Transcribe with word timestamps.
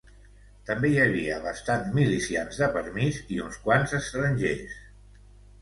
També 0.69 0.89
hi 0.93 1.01
havia 1.03 1.35
bastants 1.43 1.91
milicians 1.99 2.57
de 2.63 2.71
permís 2.79 3.21
i 3.37 3.39
uns 3.49 3.63
quants 3.69 3.97
estrangers. 4.03 4.77